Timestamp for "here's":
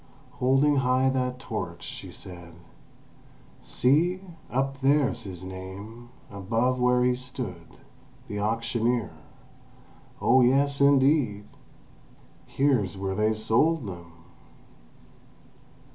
12.47-12.97